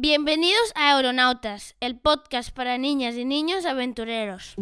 Bienvenidos 0.00 0.72
a 0.76 0.94
Aeronautas, 0.94 1.74
el 1.80 1.96
podcast 1.98 2.54
para 2.54 2.78
niñas 2.78 3.16
y 3.16 3.24
niños 3.24 3.66
aventureros. 3.66 4.54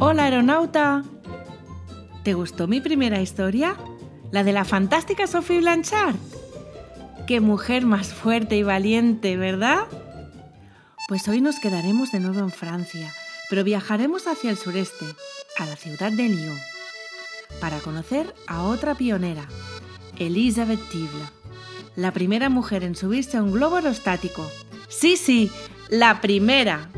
Hola 0.00 0.24
aeronauta. 0.24 1.02
¿Te 2.24 2.34
gustó 2.34 2.68
mi 2.68 2.82
primera 2.82 3.22
historia? 3.22 3.74
La 4.32 4.44
de 4.44 4.52
la 4.52 4.66
fantástica 4.66 5.26
Sophie 5.26 5.60
Blanchard. 5.60 6.16
Qué 7.26 7.40
mujer 7.40 7.86
más 7.86 8.12
fuerte 8.12 8.58
y 8.58 8.62
valiente, 8.62 9.38
¿verdad? 9.38 9.86
Pues 11.10 11.26
hoy 11.26 11.40
nos 11.40 11.58
quedaremos 11.58 12.12
de 12.12 12.20
nuevo 12.20 12.38
en 12.38 12.52
Francia, 12.52 13.12
pero 13.48 13.64
viajaremos 13.64 14.28
hacia 14.28 14.48
el 14.48 14.56
sureste, 14.56 15.06
a 15.58 15.66
la 15.66 15.74
ciudad 15.74 16.12
de 16.12 16.28
Lyon, 16.28 16.56
para 17.60 17.80
conocer 17.80 18.32
a 18.46 18.62
otra 18.62 18.94
pionera, 18.94 19.48
Elisabeth 20.20 20.78
Tible, 20.88 21.24
la 21.96 22.12
primera 22.12 22.48
mujer 22.48 22.84
en 22.84 22.94
subirse 22.94 23.36
a 23.36 23.42
un 23.42 23.50
globo 23.50 23.74
aerostático. 23.74 24.48
Sí, 24.88 25.16
sí, 25.16 25.50
la 25.88 26.20
primera. 26.20 26.88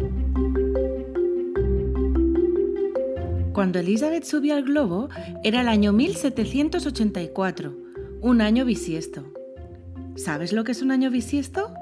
Cuando 3.54 3.78
Elizabeth 3.78 4.24
subió 4.24 4.56
al 4.56 4.64
globo 4.64 5.08
era 5.42 5.62
el 5.62 5.68
año 5.68 5.94
1784, 5.94 7.74
un 8.20 8.42
año 8.42 8.66
bisiesto. 8.66 9.32
¿Sabes 10.16 10.52
lo 10.52 10.64
que 10.64 10.72
es 10.72 10.82
un 10.82 10.90
año 10.90 11.10
bisiesto? 11.10 11.72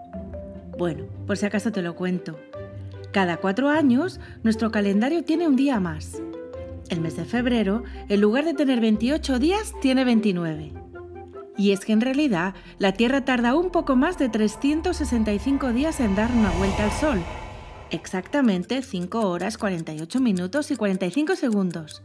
Bueno, 0.80 1.04
por 1.26 1.36
si 1.36 1.44
acaso 1.44 1.72
te 1.72 1.82
lo 1.82 1.94
cuento. 1.94 2.40
Cada 3.12 3.36
cuatro 3.36 3.68
años, 3.68 4.18
nuestro 4.42 4.70
calendario 4.70 5.22
tiene 5.22 5.46
un 5.46 5.54
día 5.54 5.78
más. 5.78 6.22
El 6.88 7.02
mes 7.02 7.16
de 7.16 7.26
febrero, 7.26 7.82
en 8.08 8.22
lugar 8.22 8.46
de 8.46 8.54
tener 8.54 8.80
28 8.80 9.38
días, 9.38 9.74
tiene 9.82 10.06
29. 10.06 10.72
Y 11.58 11.72
es 11.72 11.80
que 11.80 11.92
en 11.92 12.00
realidad 12.00 12.54
la 12.78 12.92
Tierra 12.92 13.26
tarda 13.26 13.54
un 13.56 13.68
poco 13.68 13.94
más 13.94 14.16
de 14.16 14.30
365 14.30 15.74
días 15.74 16.00
en 16.00 16.16
dar 16.16 16.30
una 16.32 16.50
vuelta 16.52 16.84
al 16.84 16.92
Sol. 16.92 17.18
Exactamente 17.90 18.80
5 18.80 19.28
horas 19.28 19.58
48 19.58 20.18
minutos 20.18 20.70
y 20.70 20.76
45 20.76 21.36
segundos. 21.36 22.02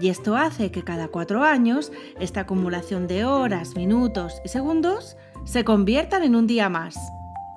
Y 0.00 0.08
esto 0.08 0.34
hace 0.36 0.72
que 0.72 0.82
cada 0.82 1.06
cuatro 1.06 1.44
años 1.44 1.92
esta 2.18 2.40
acumulación 2.40 3.06
de 3.06 3.24
horas, 3.24 3.76
minutos 3.76 4.42
y 4.44 4.48
segundos 4.48 5.16
se 5.44 5.62
conviertan 5.62 6.24
en 6.24 6.34
un 6.34 6.48
día 6.48 6.68
más. 6.68 6.96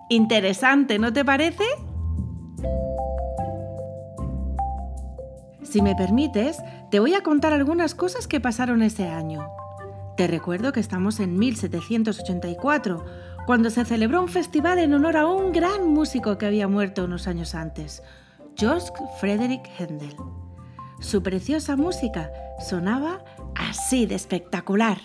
Interesante, 0.09 0.99
¿no 0.99 1.11
te 1.11 1.25
parece? 1.25 1.63
Si 5.63 5.81
me 5.81 5.95
permites, 5.95 6.57
te 6.91 6.99
voy 6.99 7.15
a 7.15 7.23
contar 7.23 7.51
algunas 7.53 7.95
cosas 7.95 8.27
que 8.27 8.39
pasaron 8.39 8.83
ese 8.83 9.07
año. 9.07 9.49
Te 10.15 10.27
recuerdo 10.27 10.71
que 10.71 10.79
estamos 10.79 11.19
en 11.19 11.37
1784, 11.37 13.05
cuando 13.45 13.69
se 13.69 13.83
celebró 13.83 14.21
un 14.21 14.29
festival 14.29 14.79
en 14.79 14.93
honor 14.93 15.17
a 15.17 15.27
un 15.27 15.51
gran 15.51 15.89
músico 15.89 16.37
que 16.37 16.45
había 16.45 16.67
muerto 16.67 17.03
unos 17.03 17.27
años 17.27 17.55
antes, 17.55 18.01
George 18.55 18.87
Frederick 19.19 19.69
Händel. 19.77 20.15
Su 20.99 21.21
preciosa 21.21 21.75
música 21.75 22.31
sonaba 22.59 23.23
así 23.55 24.05
de 24.05 24.15
espectacular. 24.15 24.99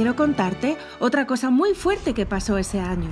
Quiero 0.00 0.16
contarte 0.16 0.78
otra 0.98 1.26
cosa 1.26 1.50
muy 1.50 1.74
fuerte 1.74 2.14
que 2.14 2.24
pasó 2.24 2.56
ese 2.56 2.80
año. 2.80 3.10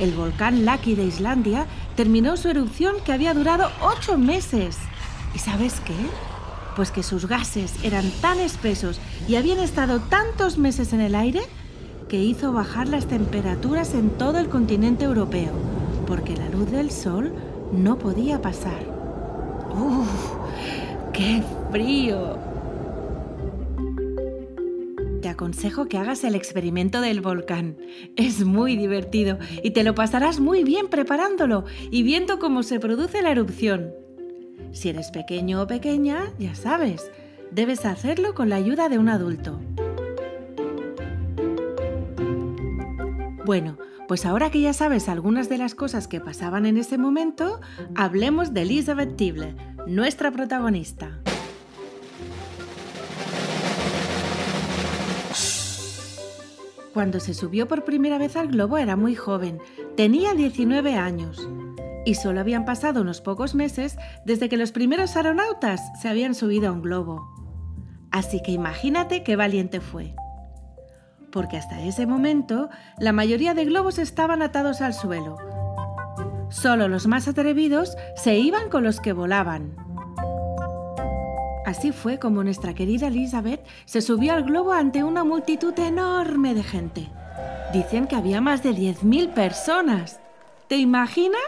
El 0.00 0.12
volcán 0.12 0.64
Laki 0.64 0.94
de 0.94 1.04
Islandia 1.04 1.66
terminó 1.96 2.38
su 2.38 2.48
erupción 2.48 2.96
que 3.04 3.12
había 3.12 3.34
durado 3.34 3.70
ocho 3.82 4.16
meses. 4.16 4.78
¿Y 5.34 5.38
sabes 5.38 5.80
qué? 5.80 5.92
Pues 6.76 6.90
que 6.90 7.02
sus 7.02 7.28
gases 7.28 7.74
eran 7.84 8.10
tan 8.22 8.40
espesos 8.40 9.00
y 9.28 9.36
habían 9.36 9.58
estado 9.58 10.00
tantos 10.00 10.56
meses 10.56 10.94
en 10.94 11.02
el 11.02 11.14
aire 11.14 11.42
que 12.08 12.22
hizo 12.22 12.54
bajar 12.54 12.88
las 12.88 13.04
temperaturas 13.04 13.92
en 13.92 14.08
todo 14.08 14.38
el 14.38 14.48
continente 14.48 15.04
europeo, 15.04 15.52
porque 16.06 16.38
la 16.38 16.48
luz 16.48 16.70
del 16.70 16.90
sol 16.90 17.34
no 17.70 17.98
podía 17.98 18.40
pasar. 18.40 18.80
¡Uf! 19.78 20.08
¡Qué 21.12 21.42
frío! 21.70 22.53
Te 25.24 25.30
aconsejo 25.30 25.86
que 25.86 25.96
hagas 25.96 26.22
el 26.24 26.34
experimento 26.34 27.00
del 27.00 27.22
volcán. 27.22 27.78
Es 28.14 28.44
muy 28.44 28.76
divertido 28.76 29.38
y 29.62 29.70
te 29.70 29.82
lo 29.82 29.94
pasarás 29.94 30.38
muy 30.38 30.64
bien 30.64 30.88
preparándolo 30.88 31.64
y 31.90 32.02
viendo 32.02 32.38
cómo 32.38 32.62
se 32.62 32.78
produce 32.78 33.22
la 33.22 33.30
erupción. 33.30 33.94
Si 34.72 34.90
eres 34.90 35.10
pequeño 35.10 35.62
o 35.62 35.66
pequeña, 35.66 36.30
ya 36.38 36.54
sabes, 36.54 37.10
debes 37.50 37.86
hacerlo 37.86 38.34
con 38.34 38.50
la 38.50 38.56
ayuda 38.56 38.90
de 38.90 38.98
un 38.98 39.08
adulto. 39.08 39.58
Bueno, 43.46 43.78
pues 44.06 44.26
ahora 44.26 44.50
que 44.50 44.60
ya 44.60 44.74
sabes 44.74 45.08
algunas 45.08 45.48
de 45.48 45.56
las 45.56 45.74
cosas 45.74 46.06
que 46.06 46.20
pasaban 46.20 46.66
en 46.66 46.76
ese 46.76 46.98
momento, 46.98 47.62
hablemos 47.94 48.52
de 48.52 48.60
Elizabeth 48.60 49.16
Tible, 49.16 49.56
nuestra 49.86 50.30
protagonista. 50.30 51.18
Cuando 56.94 57.18
se 57.18 57.34
subió 57.34 57.66
por 57.66 57.84
primera 57.84 58.18
vez 58.18 58.36
al 58.36 58.46
globo 58.46 58.78
era 58.78 58.94
muy 58.94 59.16
joven, 59.16 59.58
tenía 59.96 60.32
19 60.32 60.94
años. 60.94 61.48
Y 62.06 62.14
solo 62.14 62.38
habían 62.38 62.64
pasado 62.64 63.00
unos 63.00 63.20
pocos 63.20 63.56
meses 63.56 63.98
desde 64.24 64.48
que 64.48 64.56
los 64.56 64.70
primeros 64.70 65.16
aeronautas 65.16 65.80
se 66.00 66.08
habían 66.08 66.36
subido 66.36 66.68
a 66.68 66.72
un 66.72 66.82
globo. 66.82 67.28
Así 68.12 68.40
que 68.44 68.52
imagínate 68.52 69.24
qué 69.24 69.34
valiente 69.34 69.80
fue. 69.80 70.14
Porque 71.32 71.56
hasta 71.56 71.82
ese 71.82 72.06
momento 72.06 72.70
la 73.00 73.12
mayoría 73.12 73.54
de 73.54 73.64
globos 73.64 73.98
estaban 73.98 74.40
atados 74.40 74.80
al 74.80 74.94
suelo. 74.94 75.36
Solo 76.48 76.86
los 76.86 77.08
más 77.08 77.26
atrevidos 77.26 77.96
se 78.14 78.38
iban 78.38 78.70
con 78.70 78.84
los 78.84 79.00
que 79.00 79.12
volaban. 79.12 79.83
Así 81.76 81.90
fue 81.90 82.20
como 82.20 82.44
nuestra 82.44 82.72
querida 82.72 83.08
Elizabeth 83.08 83.66
se 83.84 84.00
subió 84.00 84.34
al 84.34 84.44
globo 84.44 84.70
ante 84.70 85.02
una 85.02 85.24
multitud 85.24 85.76
enorme 85.76 86.54
de 86.54 86.62
gente. 86.62 87.10
Dicen 87.72 88.06
que 88.06 88.14
había 88.14 88.40
más 88.40 88.62
de 88.62 88.70
10.000 88.70 89.34
personas. 89.34 90.20
¿Te 90.68 90.76
imaginas? 90.76 91.42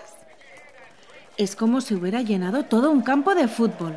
Es 1.36 1.54
como 1.54 1.80
si 1.80 1.94
hubiera 1.94 2.22
llenado 2.22 2.64
todo 2.64 2.90
un 2.90 3.02
campo 3.02 3.36
de 3.36 3.46
fútbol. 3.46 3.96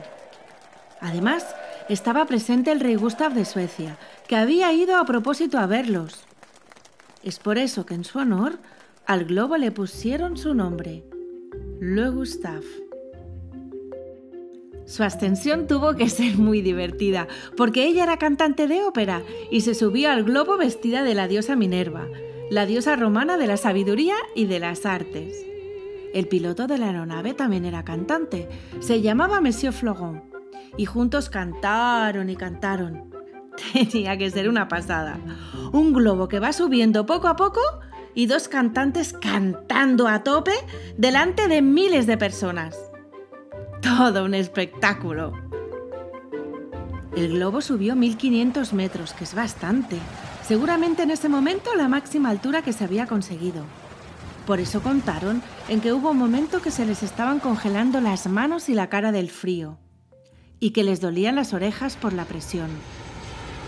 Además, 1.01 1.47
estaba 1.89 2.25
presente 2.25 2.71
el 2.71 2.79
rey 2.79 2.93
Gustav 2.93 3.33
de 3.33 3.45
Suecia, 3.45 3.97
que 4.27 4.35
había 4.35 4.71
ido 4.71 4.97
a 4.97 5.05
propósito 5.05 5.57
a 5.57 5.65
verlos. 5.65 6.25
Es 7.23 7.39
por 7.39 7.57
eso 7.57 7.87
que 7.87 7.95
en 7.95 8.03
su 8.03 8.19
honor 8.19 8.59
al 9.07 9.25
globo 9.25 9.57
le 9.57 9.71
pusieron 9.71 10.37
su 10.37 10.53
nombre, 10.53 11.03
Le 11.79 12.09
Gustave. 12.09 12.88
Su 14.89 15.03
ascensión 15.03 15.67
tuvo 15.67 15.93
que 15.93 16.09
ser 16.09 16.39
muy 16.39 16.63
divertida, 16.63 17.27
porque 17.55 17.85
ella 17.85 18.01
era 18.01 18.17
cantante 18.17 18.67
de 18.67 18.83
ópera 18.83 19.21
y 19.51 19.61
se 19.61 19.75
subió 19.75 20.09
al 20.09 20.23
globo 20.23 20.57
vestida 20.57 21.03
de 21.03 21.13
la 21.13 21.27
diosa 21.27 21.55
Minerva, 21.55 22.07
la 22.49 22.65
diosa 22.65 22.95
romana 22.95 23.37
de 23.37 23.45
la 23.45 23.57
sabiduría 23.57 24.15
y 24.33 24.45
de 24.45 24.57
las 24.57 24.87
artes. 24.87 25.45
El 26.11 26.27
piloto 26.27 26.65
de 26.65 26.79
la 26.79 26.87
aeronave 26.87 27.35
también 27.35 27.65
era 27.65 27.85
cantante, 27.85 28.49
se 28.79 29.03
llamaba 29.03 29.41
Monsieur 29.41 29.73
Flogon, 29.73 30.23
y 30.75 30.85
juntos 30.85 31.29
cantaron 31.29 32.27
y 32.31 32.35
cantaron. 32.35 33.13
Tenía 33.91 34.17
que 34.17 34.31
ser 34.31 34.49
una 34.49 34.67
pasada. 34.67 35.19
Un 35.71 35.93
globo 35.93 36.27
que 36.27 36.39
va 36.39 36.51
subiendo 36.51 37.05
poco 37.05 37.27
a 37.27 37.35
poco 37.35 37.61
y 38.15 38.25
dos 38.25 38.47
cantantes 38.47 39.13
cantando 39.13 40.07
a 40.07 40.23
tope 40.23 40.53
delante 40.97 41.47
de 41.47 41.61
miles 41.61 42.07
de 42.07 42.17
personas. 42.17 42.88
Todo 43.81 44.25
un 44.25 44.33
espectáculo. 44.33 45.33
El 47.15 47.33
globo 47.33 47.61
subió 47.61 47.95
1500 47.95 48.73
metros, 48.73 49.13
que 49.13 49.23
es 49.23 49.33
bastante. 49.33 49.97
Seguramente 50.45 51.03
en 51.03 51.11
ese 51.11 51.29
momento 51.29 51.75
la 51.75 51.87
máxima 51.87 52.29
altura 52.29 52.61
que 52.61 52.73
se 52.73 52.83
había 52.83 53.07
conseguido. 53.07 53.63
Por 54.45 54.59
eso 54.59 54.81
contaron 54.81 55.41
en 55.67 55.79
que 55.79 55.93
hubo 55.93 56.11
un 56.11 56.17
momento 56.17 56.61
que 56.61 56.71
se 56.71 56.85
les 56.85 57.03
estaban 57.03 57.39
congelando 57.39 58.01
las 58.01 58.27
manos 58.27 58.67
y 58.69 58.73
la 58.73 58.89
cara 58.89 59.11
del 59.11 59.29
frío, 59.29 59.77
y 60.59 60.71
que 60.71 60.83
les 60.83 61.01
dolían 61.01 61.35
las 61.35 61.53
orejas 61.53 61.95
por 61.95 62.13
la 62.13 62.25
presión. 62.25 62.69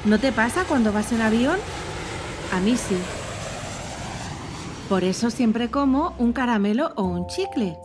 ¿No 0.06 0.20
te 0.20 0.32
pasa 0.32 0.64
cuando 0.68 0.92
vas 0.92 1.12
en 1.12 1.22
avión? 1.22 1.60
A 2.52 2.60
mí 2.60 2.76
sí. 2.76 2.98
Por 4.90 5.04
eso 5.04 5.30
siempre 5.30 5.70
como 5.70 6.16
un 6.18 6.34
caramelo 6.34 6.94
o 6.96 7.04
un 7.04 7.28
chicle, 7.28 7.78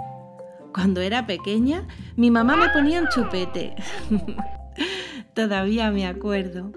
Cuando 0.76 1.00
era 1.00 1.26
pequeña, 1.26 1.88
mi 2.16 2.30
mamá 2.30 2.54
me 2.54 2.68
ponía 2.68 3.00
un 3.00 3.08
chupete. 3.08 3.74
Todavía 5.34 5.90
me 5.90 6.06
acuerdo. 6.06 6.70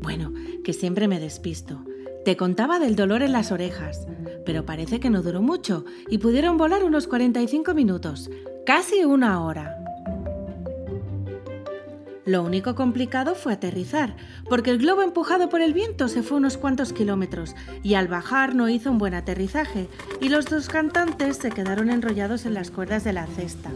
Bueno, 0.00 0.32
que 0.64 0.72
siempre 0.72 1.08
me 1.08 1.20
despisto. 1.20 1.84
Te 2.24 2.38
contaba 2.38 2.78
del 2.78 2.96
dolor 2.96 3.20
en 3.22 3.32
las 3.32 3.52
orejas, 3.52 4.06
pero 4.46 4.64
parece 4.64 4.98
que 4.98 5.10
no 5.10 5.20
duró 5.20 5.42
mucho 5.42 5.84
y 6.08 6.16
pudieron 6.16 6.56
volar 6.56 6.84
unos 6.84 7.06
45 7.06 7.74
minutos, 7.74 8.30
casi 8.64 9.04
una 9.04 9.44
hora. 9.44 9.77
Lo 12.28 12.42
único 12.42 12.74
complicado 12.74 13.34
fue 13.34 13.54
aterrizar, 13.54 14.14
porque 14.50 14.70
el 14.70 14.76
globo 14.76 15.00
empujado 15.00 15.48
por 15.48 15.62
el 15.62 15.72
viento 15.72 16.08
se 16.08 16.22
fue 16.22 16.36
unos 16.36 16.58
cuantos 16.58 16.92
kilómetros 16.92 17.56
y 17.82 17.94
al 17.94 18.06
bajar 18.06 18.54
no 18.54 18.68
hizo 18.68 18.90
un 18.90 18.98
buen 18.98 19.14
aterrizaje 19.14 19.88
y 20.20 20.28
los 20.28 20.44
dos 20.44 20.68
cantantes 20.68 21.38
se 21.38 21.50
quedaron 21.50 21.88
enrollados 21.88 22.44
en 22.44 22.52
las 22.52 22.70
cuerdas 22.70 23.02
de 23.02 23.14
la 23.14 23.26
cesta. 23.28 23.70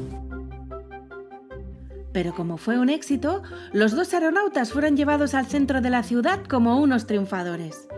Pero 2.12 2.34
como 2.34 2.58
fue 2.58 2.78
un 2.78 2.90
éxito, 2.90 3.42
los 3.72 3.96
dos 3.96 4.12
aeronautas 4.12 4.70
fueron 4.70 4.98
llevados 4.98 5.32
al 5.32 5.46
centro 5.46 5.80
de 5.80 5.88
la 5.88 6.02
ciudad 6.02 6.44
como 6.44 6.78
unos 6.78 7.06
triunfadores. 7.06 7.88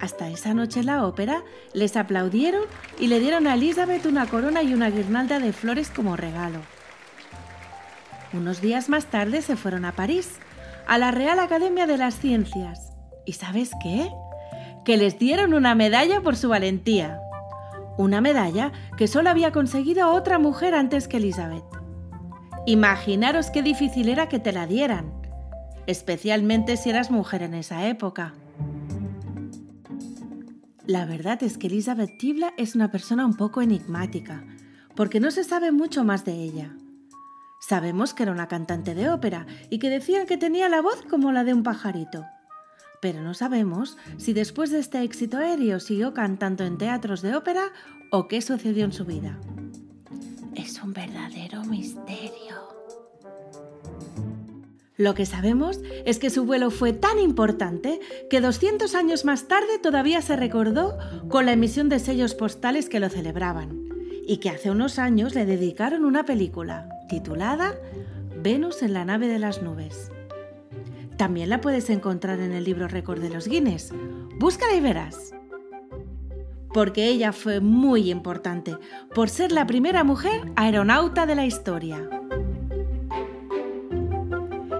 Hasta 0.00 0.28
esa 0.28 0.54
noche 0.54 0.80
en 0.80 0.86
la 0.86 1.06
ópera 1.06 1.44
les 1.72 1.96
aplaudieron 1.96 2.64
y 2.98 3.06
le 3.06 3.20
dieron 3.20 3.46
a 3.46 3.54
Elizabeth 3.54 4.06
una 4.06 4.26
corona 4.26 4.64
y 4.64 4.74
una 4.74 4.90
guirnalda 4.90 5.38
de 5.38 5.52
flores 5.52 5.92
como 5.94 6.16
regalo. 6.16 6.73
Unos 8.34 8.60
días 8.60 8.88
más 8.88 9.06
tarde 9.06 9.42
se 9.42 9.54
fueron 9.54 9.84
a 9.84 9.92
París, 9.92 10.38
a 10.88 10.98
la 10.98 11.12
Real 11.12 11.38
Academia 11.38 11.86
de 11.86 11.96
las 11.96 12.18
Ciencias. 12.18 12.92
¿Y 13.24 13.34
sabes 13.34 13.70
qué? 13.80 14.10
Que 14.84 14.96
les 14.96 15.20
dieron 15.20 15.54
una 15.54 15.76
medalla 15.76 16.20
por 16.20 16.34
su 16.34 16.48
valentía. 16.48 17.20
Una 17.96 18.20
medalla 18.20 18.72
que 18.96 19.06
solo 19.06 19.30
había 19.30 19.52
conseguido 19.52 20.10
otra 20.10 20.40
mujer 20.40 20.74
antes 20.74 21.06
que 21.06 21.18
Elizabeth. 21.18 21.62
Imaginaros 22.66 23.50
qué 23.50 23.62
difícil 23.62 24.08
era 24.08 24.28
que 24.28 24.40
te 24.40 24.50
la 24.50 24.66
dieran, 24.66 25.12
especialmente 25.86 26.76
si 26.76 26.90
eras 26.90 27.12
mujer 27.12 27.42
en 27.42 27.54
esa 27.54 27.86
época. 27.86 28.34
La 30.86 31.06
verdad 31.06 31.40
es 31.44 31.56
que 31.56 31.68
Elizabeth 31.68 32.18
Tibla 32.18 32.52
es 32.56 32.74
una 32.74 32.90
persona 32.90 33.24
un 33.24 33.36
poco 33.36 33.62
enigmática, 33.62 34.42
porque 34.96 35.20
no 35.20 35.30
se 35.30 35.44
sabe 35.44 35.70
mucho 35.70 36.02
más 36.02 36.24
de 36.24 36.32
ella. 36.32 36.74
Sabemos 37.66 38.12
que 38.12 38.24
era 38.24 38.32
una 38.32 38.46
cantante 38.46 38.94
de 38.94 39.08
ópera 39.08 39.46
y 39.70 39.78
que 39.78 39.88
decían 39.88 40.26
que 40.26 40.36
tenía 40.36 40.68
la 40.68 40.82
voz 40.82 41.00
como 41.08 41.32
la 41.32 41.44
de 41.44 41.54
un 41.54 41.62
pajarito. 41.62 42.26
Pero 43.00 43.22
no 43.22 43.32
sabemos 43.32 43.96
si 44.18 44.34
después 44.34 44.70
de 44.70 44.80
este 44.80 45.02
éxito 45.02 45.38
aéreo 45.38 45.80
siguió 45.80 46.12
cantando 46.12 46.64
en 46.64 46.76
teatros 46.76 47.22
de 47.22 47.34
ópera 47.34 47.72
o 48.10 48.28
qué 48.28 48.42
sucedió 48.42 48.84
en 48.84 48.92
su 48.92 49.06
vida. 49.06 49.38
Es 50.54 50.82
un 50.82 50.92
verdadero 50.92 51.64
misterio. 51.64 52.54
Lo 54.98 55.14
que 55.14 55.24
sabemos 55.24 55.80
es 56.04 56.18
que 56.18 56.28
su 56.28 56.44
vuelo 56.44 56.70
fue 56.70 56.92
tan 56.92 57.18
importante 57.18 57.98
que 58.28 58.42
200 58.42 58.94
años 58.94 59.24
más 59.24 59.48
tarde 59.48 59.78
todavía 59.82 60.20
se 60.20 60.36
recordó 60.36 60.98
con 61.30 61.46
la 61.46 61.52
emisión 61.52 61.88
de 61.88 61.98
sellos 61.98 62.34
postales 62.34 62.90
que 62.90 63.00
lo 63.00 63.08
celebraban 63.08 63.83
y 64.26 64.38
que 64.38 64.50
hace 64.50 64.70
unos 64.70 64.98
años 64.98 65.34
le 65.34 65.46
dedicaron 65.46 66.04
una 66.04 66.24
película 66.24 66.88
titulada 67.08 67.74
Venus 68.36 68.82
en 68.82 68.92
la 68.92 69.04
nave 69.04 69.28
de 69.28 69.38
las 69.38 69.62
nubes. 69.62 70.10
También 71.16 71.48
la 71.48 71.60
puedes 71.60 71.90
encontrar 71.90 72.40
en 72.40 72.52
el 72.52 72.64
libro 72.64 72.88
récord 72.88 73.20
de 73.20 73.30
los 73.30 73.46
Guinness. 73.46 73.92
Búscala 74.38 74.74
y 74.74 74.80
verás. 74.80 75.32
Porque 76.72 77.06
ella 77.06 77.32
fue 77.32 77.60
muy 77.60 78.10
importante 78.10 78.76
por 79.14 79.28
ser 79.28 79.52
la 79.52 79.66
primera 79.66 80.02
mujer 80.02 80.52
aeronauta 80.56 81.24
de 81.24 81.34
la 81.36 81.46
historia. 81.46 82.08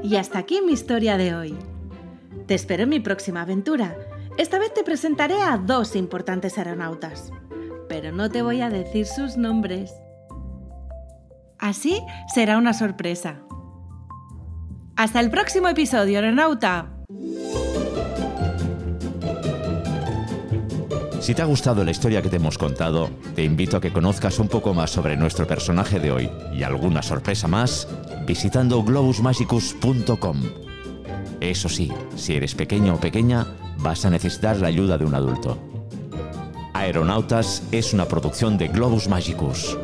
Y 0.03 0.17
hasta 0.17 0.41
aquí 0.41 0.61
mi 0.61 0.73
historia 0.73 1.17
de 1.17 1.35
hoy. 1.35 1.57
Te 2.47 2.55
espero 2.55 2.83
en 2.83 2.89
mi 2.89 3.01
próxima 3.01 3.43
aventura. 3.43 3.97
Esta 4.37 4.59
vez 4.59 4.75
te 4.75 4.83
presentaré 4.83 5.41
a 5.41 5.57
dos 5.57 5.95
importantes 5.95 6.59
aeronautas 6.59 7.33
pero 7.89 8.13
no 8.13 8.31
te 8.31 8.43
voy 8.43 8.61
a 8.61 8.71
decir 8.71 9.07
sus 9.07 9.37
nombres. 9.37 9.95
Así 11.59 12.01
será 12.35 12.59
una 12.59 12.75
sorpresa. 12.75 13.41
Hasta 14.97 15.21
el 15.21 15.31
próximo 15.31 15.69
episodio, 15.69 16.19
aeronauta. 16.19 16.91
Si 21.21 21.35
te 21.35 21.41
ha 21.41 21.47
gustado 21.47 21.83
la 21.85 21.91
historia 21.91 22.21
que 22.21 22.29
te 22.29 22.37
hemos 22.37 22.59
contado, 22.59 23.09
te 23.35 23.43
invito 23.43 23.79
a 23.79 23.81
que 23.81 23.95
conozcas 23.95 24.39
un 24.39 24.49
poco 24.49 24.75
más 24.75 24.91
sobre 24.91 25.17
nuestro 25.17 25.47
personaje 25.47 25.99
de 25.99 26.13
hoy 26.13 26.31
y 26.53 26.65
alguna 26.65 27.03
sorpresa 27.03 27.49
más 27.49 27.89
visitando 28.27 28.83
globusmagicus.com. 28.83 30.43
Eso 31.41 31.69
sí, 31.71 31.91
si 32.15 32.35
eres 32.35 32.55
pequeño 32.55 32.97
o 32.97 33.01
pequeña, 33.01 33.47
vas 33.79 34.05
a 34.05 34.11
necesitar 34.11 34.59
la 34.59 34.69
ayuda 34.69 34.99
de 34.99 35.07
un 35.07 35.15
adulto. 35.15 35.74
Aeronautas 36.75 37.63
es 37.71 37.95
una 37.95 38.07
producción 38.07 38.59
de 38.59 38.67
Globus 38.67 39.09
Magicus. 39.09 39.79